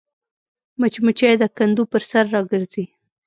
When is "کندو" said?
1.57-1.83